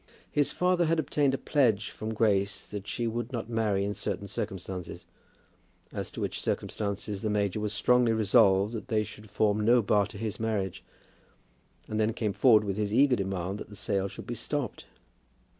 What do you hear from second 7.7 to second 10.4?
strongly resolved that they should form no bar to his